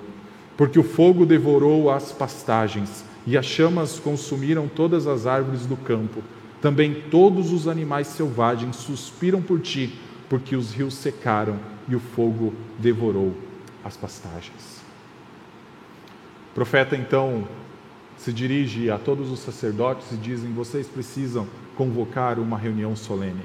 [0.56, 6.24] porque o fogo devorou as pastagens e as chamas consumiram todas as árvores do campo.
[6.62, 9.98] Também todos os animais selvagens suspiram por ti,
[10.30, 13.36] porque os rios secaram e o fogo devorou
[13.84, 14.82] as pastagens.
[16.52, 17.48] O profeta então
[18.16, 23.42] se dirige a todos os sacerdotes e dizem: vocês precisam convocar uma reunião solene.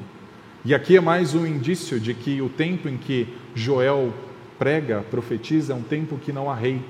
[0.63, 4.13] E aqui é mais um indício de que o tempo em que Joel
[4.59, 6.83] prega, profetiza, é um tempo que não há rei.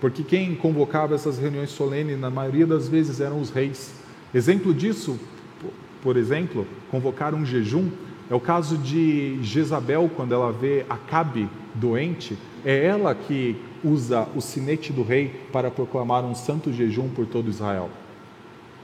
[0.00, 3.94] Porque quem convocava essas reuniões solenes, na maioria das vezes, eram os reis.
[4.34, 5.18] Exemplo disso
[6.02, 7.88] por exemplo, convocar um jejum.
[8.28, 14.40] É o caso de Jezabel, quando ela vê Acabe doente, é ela que usa o
[14.40, 17.88] sinete do rei para proclamar um santo jejum por todo Israel.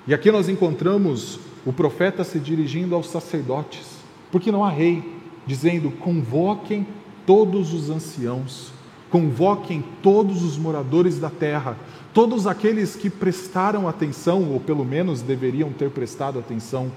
[0.07, 3.99] E aqui nós encontramos o profeta se dirigindo aos sacerdotes,
[4.31, 5.03] porque não há rei,
[5.47, 6.87] dizendo: convoquem
[7.27, 8.73] todos os anciãos,
[9.11, 11.77] convoquem todos os moradores da terra,
[12.15, 16.91] todos aqueles que prestaram atenção, ou pelo menos deveriam ter prestado atenção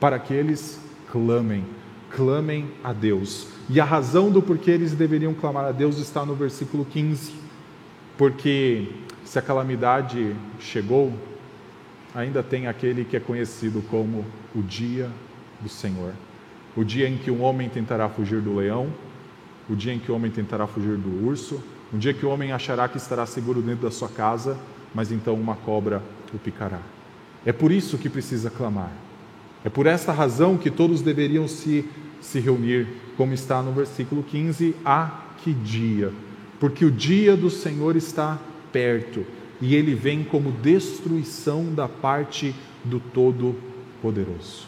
[0.00, 0.80] para que eles
[1.10, 1.64] clamem,
[2.10, 3.48] clamem a Deus.
[3.68, 7.34] E a razão do porquê eles deveriam clamar a Deus está no versículo 15.
[8.16, 8.88] Porque
[9.24, 11.12] se a calamidade chegou,
[12.14, 15.10] ainda tem aquele que é conhecido como o dia
[15.60, 16.12] do Senhor.
[16.76, 18.88] O dia em que um homem tentará fugir do leão,
[19.68, 22.52] o dia em que o homem tentará fugir do urso, um dia que o homem
[22.52, 24.56] achará que estará seguro dentro da sua casa,
[24.94, 26.80] mas então uma cobra o picará.
[27.44, 28.92] É por isso que precisa clamar.
[29.68, 31.84] É por esta razão que todos deveriam se,
[32.22, 36.10] se reunir, como está no versículo 15: a que dia?
[36.58, 38.38] Porque o dia do Senhor está
[38.72, 39.26] perto
[39.60, 44.66] e ele vem como destruição da parte do Todo-Poderoso.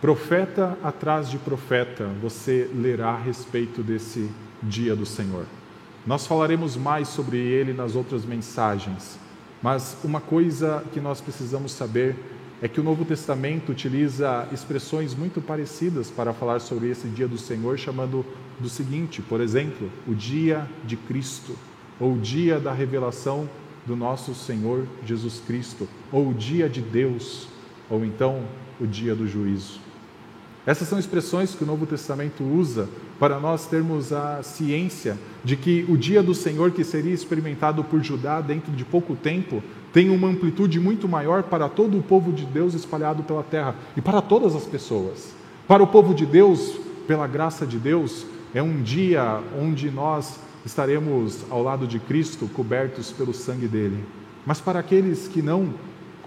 [0.00, 4.28] Profeta atrás de profeta, você lerá a respeito desse
[4.60, 5.46] dia do Senhor.
[6.04, 9.20] Nós falaremos mais sobre ele nas outras mensagens,
[9.62, 15.40] mas uma coisa que nós precisamos saber é que o Novo Testamento utiliza expressões muito
[15.40, 18.26] parecidas para falar sobre esse dia do Senhor, chamando
[18.58, 21.54] do seguinte, por exemplo, o dia de Cristo,
[22.00, 23.48] ou o dia da revelação
[23.86, 27.46] do nosso Senhor Jesus Cristo, ou o dia de Deus,
[27.88, 28.42] ou então
[28.80, 29.80] o dia do juízo.
[30.66, 35.86] Essas são expressões que o Novo Testamento usa para nós termos a ciência de que
[35.88, 39.62] o dia do Senhor, que seria experimentado por Judá dentro de pouco tempo,
[39.92, 44.00] tem uma amplitude muito maior para todo o povo de Deus espalhado pela terra e
[44.00, 45.34] para todas as pessoas.
[45.66, 51.44] Para o povo de Deus, pela graça de Deus, é um dia onde nós estaremos
[51.50, 54.04] ao lado de Cristo, cobertos pelo sangue dele.
[54.44, 55.74] Mas para aqueles que não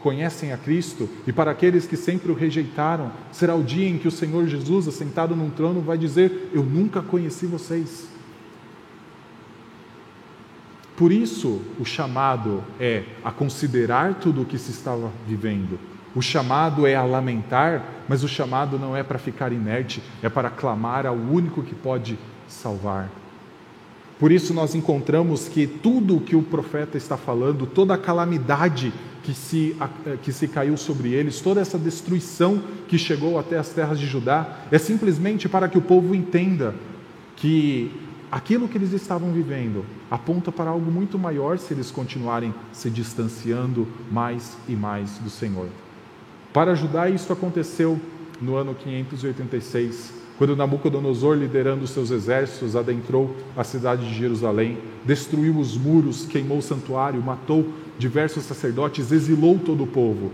[0.02, 4.08] conhecem a Cristo e para aqueles que sempre o rejeitaram, será o dia em que
[4.08, 8.11] o Senhor Jesus, assentado num trono, vai dizer: Eu nunca conheci vocês.
[11.02, 15.80] Por isso, o chamado é a considerar tudo o que se estava vivendo.
[16.14, 20.48] O chamado é a lamentar, mas o chamado não é para ficar inerte, é para
[20.52, 23.10] clamar ao único que pode salvar.
[24.20, 28.94] Por isso, nós encontramos que tudo o que o profeta está falando, toda a calamidade
[29.24, 33.70] que se, eh, que se caiu sobre eles, toda essa destruição que chegou até as
[33.70, 36.76] terras de Judá, é simplesmente para que o povo entenda
[37.38, 37.90] que
[38.32, 43.88] aquilo que eles estavam vivendo aponta para algo muito maior se eles continuarem se distanciando
[44.10, 45.68] mais e mais do Senhor.
[46.54, 48.00] Para Judá, isso aconteceu
[48.42, 55.78] no ano 586, quando Nabucodonosor, liderando seus exércitos, adentrou a cidade de Jerusalém, destruiu os
[55.78, 60.32] muros, queimou o santuário, matou diversos sacerdotes, exilou todo o povo.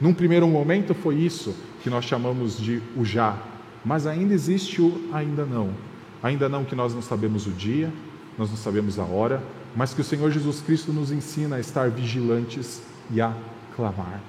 [0.00, 3.36] Num primeiro momento foi isso que nós chamamos de o já,
[3.84, 5.87] mas ainda existe o ainda não.
[6.22, 7.92] Ainda não que nós não sabemos o dia,
[8.36, 9.42] nós não sabemos a hora,
[9.76, 13.32] mas que o Senhor Jesus Cristo nos ensina a estar vigilantes e a
[13.74, 14.20] clamar.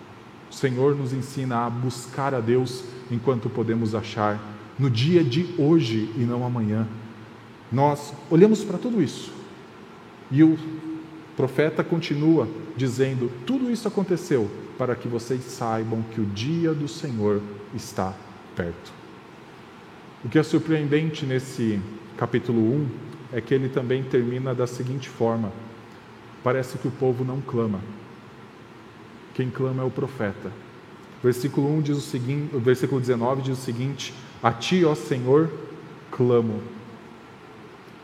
[0.49, 4.39] O Senhor nos ensina a buscar a Deus enquanto podemos achar
[4.77, 6.87] no dia de hoje e não amanhã.
[7.71, 9.31] Nós olhamos para tudo isso
[10.31, 10.57] e o
[11.35, 17.41] profeta continua dizendo: tudo isso aconteceu para que vocês saibam que o dia do Senhor
[17.73, 18.13] está
[18.55, 18.98] perto.
[20.23, 21.79] O que é surpreendente nesse
[22.17, 22.87] capítulo 1
[23.31, 25.49] é que ele também termina da seguinte forma:
[26.43, 27.79] parece que o povo não clama.
[29.33, 30.51] Quem clama é o profeta.
[31.23, 35.49] Versículo 1 diz o seguinte, o versículo 19 diz o seguinte: A ti, ó Senhor,
[36.11, 36.61] clamo.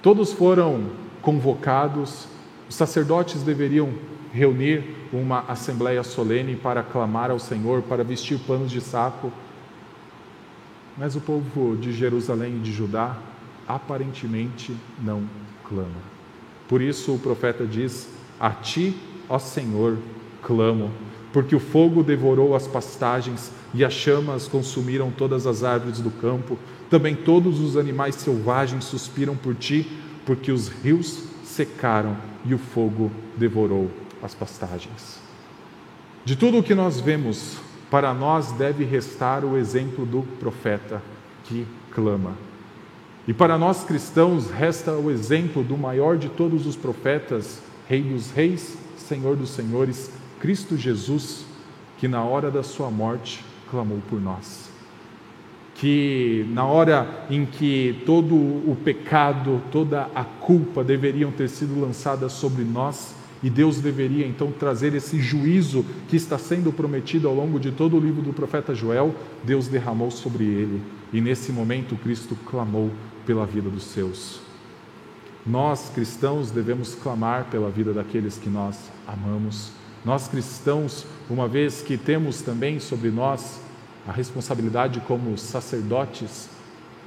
[0.01, 2.29] Todos foram convocados,
[2.69, 3.93] os sacerdotes deveriam
[4.31, 9.33] reunir uma assembleia solene para clamar ao Senhor, para vestir panos de saco.
[10.97, 13.17] Mas o povo de Jerusalém e de Judá
[13.67, 15.23] aparentemente não
[15.63, 16.15] clama.
[16.67, 18.07] Por isso o profeta diz:
[18.39, 18.95] A ti,
[19.27, 19.97] ó Senhor,
[20.41, 20.91] clamo,
[21.33, 26.57] porque o fogo devorou as pastagens e as chamas consumiram todas as árvores do campo.
[26.89, 29.85] Também todos os animais selvagens suspiram por ti,
[30.25, 33.91] porque os rios secaram e o fogo devorou
[34.23, 35.19] as pastagens.
[36.23, 37.57] De tudo o que nós vemos,
[37.89, 41.01] para nós deve restar o exemplo do profeta
[41.45, 42.33] que clama.
[43.27, 48.31] E para nós cristãos resta o exemplo do maior de todos os profetas, Rei dos
[48.31, 51.45] Reis, Senhor dos Senhores, Cristo Jesus,
[51.97, 54.69] que na hora da sua morte clamou por nós.
[55.75, 62.31] Que na hora em que todo o pecado, toda a culpa deveriam ter sido lançadas
[62.33, 63.14] sobre nós,
[63.45, 67.95] e Deus deveria então trazer esse juízo que está sendo prometido ao longo de todo
[67.95, 70.81] o livro do profeta Joel, Deus derramou sobre ele.
[71.13, 72.89] E nesse momento Cristo clamou
[73.23, 74.39] pela vida dos seus.
[75.45, 79.69] Nós cristãos devemos clamar pela vida daqueles que nós amamos.
[80.03, 83.61] Nós cristãos, uma vez que temos também sobre nós
[84.07, 86.49] a responsabilidade como sacerdotes,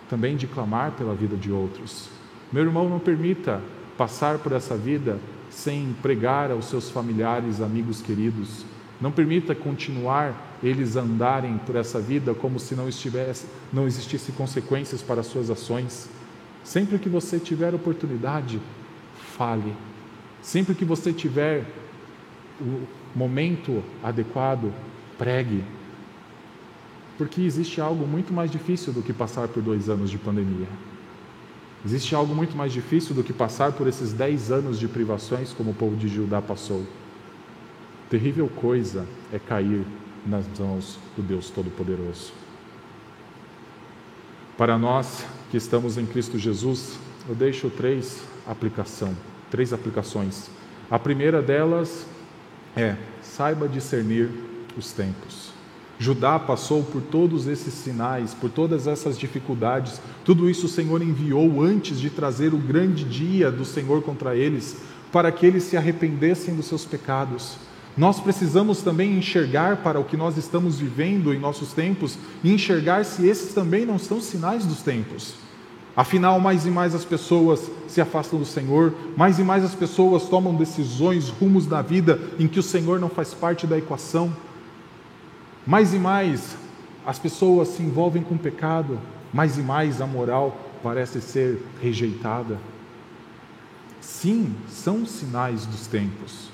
[0.09, 2.09] também de clamar pela vida de outros.
[2.53, 3.61] Meu irmão, não permita
[3.97, 5.18] passar por essa vida
[5.59, 8.64] sem pregar aos seus familiares, amigos queridos.
[9.00, 15.02] Não permita continuar eles andarem por essa vida como se não estivesse, não existisse consequências
[15.02, 16.09] para as suas ações.
[16.62, 18.61] Sempre que você tiver oportunidade,
[19.36, 19.74] fale.
[20.40, 21.64] Sempre que você tiver
[22.61, 22.82] o
[23.12, 24.72] momento adequado,
[25.18, 25.64] pregue.
[27.16, 30.68] Porque existe algo muito mais difícil do que passar por dois anos de pandemia.
[31.85, 35.70] Existe algo muito mais difícil do que passar por esses dez anos de privações como
[35.70, 36.85] o povo de Judá passou.
[38.11, 39.85] Terrível coisa é cair
[40.26, 42.33] nas mãos do Deus Todo-Poderoso.
[44.57, 46.99] Para nós que estamos em Cristo Jesus,
[47.29, 49.14] eu deixo três aplicação,
[49.51, 50.51] três aplicações.
[50.91, 52.07] A primeira delas
[52.76, 54.31] é: saiba discernir
[54.76, 55.57] os tempos.
[55.99, 60.01] Judá passou por todos esses sinais, por todas essas dificuldades.
[60.24, 64.76] Tudo isso o Senhor enviou antes de trazer o grande dia do Senhor contra eles,
[65.11, 67.57] para que eles se arrependessem dos seus pecados.
[67.96, 73.05] Nós precisamos também enxergar para o que nós estamos vivendo em nossos tempos e enxergar
[73.05, 75.34] se esses também não são sinais dos tempos.
[75.96, 80.28] Afinal, mais e mais as pessoas se afastam do Senhor, mais e mais as pessoas
[80.28, 84.32] tomam decisões, rumos da vida em que o Senhor não faz parte da equação.
[85.68, 86.56] Mais e mais
[87.06, 88.98] as pessoas se envolvem com o pecado,
[89.32, 92.58] mais e mais a moral parece ser rejeitada.
[94.00, 96.48] Sim, são sinais dos tempos.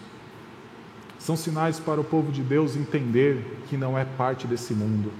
[1.18, 5.12] São sinais para o povo de Deus entender que não é parte desse mundo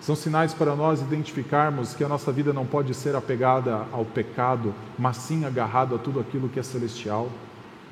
[0.00, 4.74] são sinais para nós identificarmos que a nossa vida não pode ser apegada ao pecado,
[4.98, 7.30] mas sim agarrado a tudo aquilo que é celestial.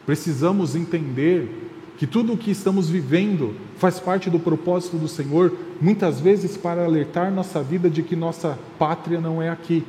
[0.07, 6.21] Precisamos entender que tudo o que estamos vivendo faz parte do propósito do Senhor, muitas
[6.21, 9.85] vezes para alertar nossa vida de que nossa pátria não é aqui,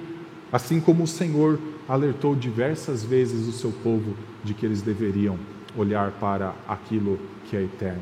[0.52, 5.38] assim como o Senhor alertou diversas vezes o seu povo de que eles deveriam
[5.78, 8.02] olhar para aquilo que é eterno.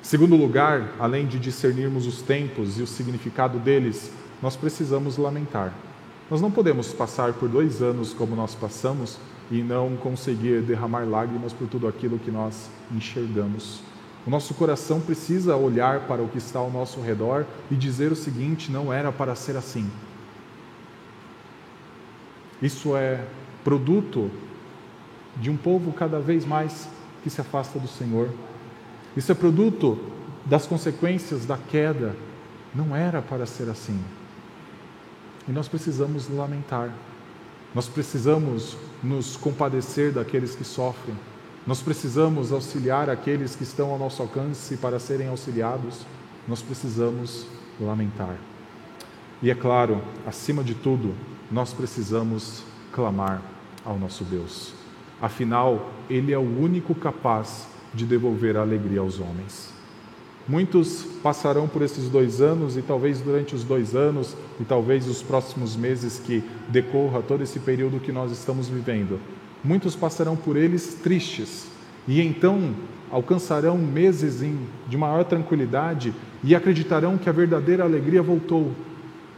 [0.00, 5.74] Segundo lugar, além de discernirmos os tempos e o significado deles, nós precisamos lamentar.
[6.30, 9.18] Nós não podemos passar por dois anos como nós passamos
[9.50, 13.80] e não conseguir derramar lágrimas por tudo aquilo que nós enxergamos.
[14.26, 18.16] O nosso coração precisa olhar para o que está ao nosso redor e dizer o
[18.16, 19.90] seguinte: não era para ser assim.
[22.60, 23.24] Isso é
[23.64, 24.30] produto
[25.36, 26.88] de um povo cada vez mais
[27.22, 28.28] que se afasta do Senhor,
[29.16, 29.98] isso é produto
[30.44, 32.14] das consequências da queda.
[32.74, 33.98] Não era para ser assim.
[35.48, 36.92] E nós precisamos lamentar.
[37.74, 41.16] Nós precisamos nos compadecer daqueles que sofrem.
[41.66, 46.06] Nós precisamos auxiliar aqueles que estão ao nosso alcance para serem auxiliados.
[46.46, 47.46] Nós precisamos
[47.78, 48.36] lamentar.
[49.42, 51.14] E é claro, acima de tudo,
[51.50, 52.62] nós precisamos
[52.92, 53.42] clamar
[53.84, 54.72] ao nosso Deus.
[55.20, 59.77] Afinal, Ele é o único capaz de devolver a alegria aos homens.
[60.48, 65.22] Muitos passarão por esses dois anos e talvez durante os dois anos e talvez os
[65.22, 69.20] próximos meses que decorra todo esse período que nós estamos vivendo.
[69.62, 71.66] Muitos passarão por eles tristes
[72.06, 72.74] e então
[73.10, 74.42] alcançarão meses
[74.88, 78.72] de maior tranquilidade e acreditarão que a verdadeira alegria voltou.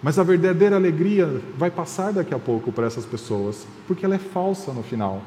[0.01, 4.19] Mas a verdadeira alegria vai passar daqui a pouco para essas pessoas, porque ela é
[4.19, 5.21] falsa no final.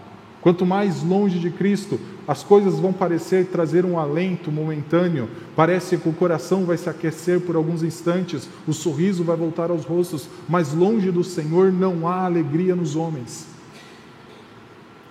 [0.44, 6.10] Quanto mais longe de Cristo, as coisas vão parecer trazer um alento momentâneo, parece que
[6.10, 10.74] o coração vai se aquecer por alguns instantes, o sorriso vai voltar aos rostos, mas
[10.74, 13.48] longe do Senhor não há alegria nos homens.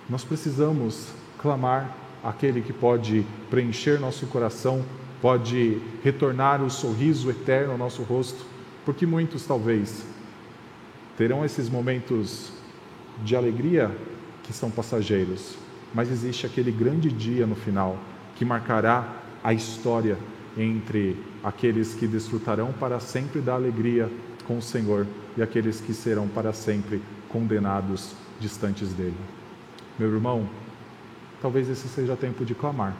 [0.07, 1.07] Nós precisamos
[1.39, 4.85] clamar aquele que pode preencher nosso coração,
[5.19, 8.45] pode retornar o sorriso eterno ao nosso rosto,
[8.85, 10.05] porque muitos talvez
[11.17, 12.51] terão esses momentos
[13.23, 13.89] de alegria
[14.43, 15.55] que são passageiros,
[15.93, 17.97] mas existe aquele grande dia no final
[18.35, 19.07] que marcará
[19.43, 20.17] a história
[20.57, 24.09] entre aqueles que desfrutarão para sempre da alegria
[24.45, 29.15] com o Senhor e aqueles que serão para sempre condenados distantes dele.
[29.97, 30.47] Meu irmão,
[31.41, 32.95] talvez esse seja tempo de clamar,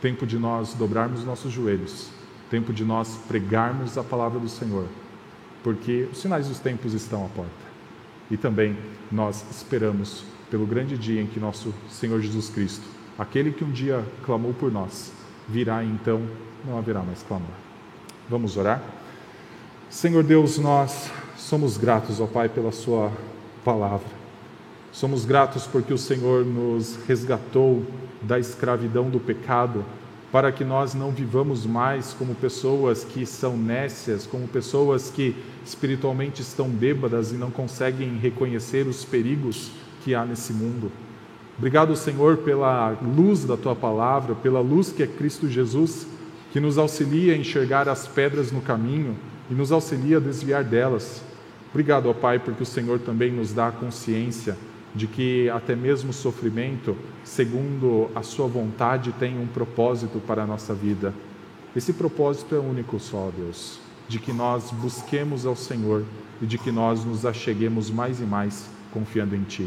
[0.00, 2.10] tempo de nós dobrarmos nossos joelhos,
[2.50, 4.86] tempo de nós pregarmos a palavra do Senhor,
[5.62, 7.72] porque os sinais dos tempos estão à porta.
[8.30, 8.76] E também
[9.10, 12.84] nós esperamos pelo grande dia em que nosso Senhor Jesus Cristo,
[13.18, 15.10] aquele que um dia clamou por nós,
[15.48, 16.20] virá então
[16.62, 17.48] não haverá mais clamor.
[18.28, 18.82] Vamos orar?
[19.88, 23.10] Senhor Deus, nós somos gratos ao Pai pela Sua
[23.64, 24.06] palavra.
[24.92, 27.82] Somos gratos porque o Senhor nos resgatou
[28.20, 29.82] da escravidão do pecado,
[30.30, 35.34] para que nós não vivamos mais como pessoas que são nécias, como pessoas que
[35.64, 39.70] espiritualmente estão bêbadas e não conseguem reconhecer os perigos
[40.04, 40.90] que há nesse mundo.
[41.58, 46.06] Obrigado, Senhor, pela luz da tua palavra, pela luz que é Cristo Jesus,
[46.52, 49.16] que nos auxilia a enxergar as pedras no caminho
[49.50, 51.22] e nos auxilia a desviar delas.
[51.70, 54.56] Obrigado, ó Pai, porque o Senhor também nos dá a consciência
[54.94, 60.46] de que até mesmo o sofrimento, segundo a Sua vontade, tem um propósito para a
[60.46, 61.14] nossa vida.
[61.74, 66.04] Esse propósito é único só, Deus, de que nós busquemos ao Senhor
[66.42, 69.66] e de que nós nos acheguemos mais e mais confiando em Ti.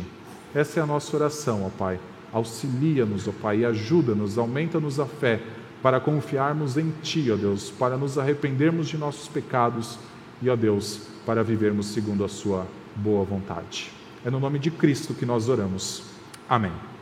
[0.56, 2.00] Essa é a nossa oração, ó Pai.
[2.32, 5.42] Auxilia-nos, ó Pai, e ajuda-nos, aumenta-nos a fé
[5.84, 10.00] para confiarmos em Ti, ó Deus, para nos arrependermos de nossos pecados
[10.42, 13.92] e, ó Deus, para vivermos segundo a Sua boa vontade.
[14.24, 16.04] É no nome de Cristo que nós oramos.
[16.48, 16.95] Amém.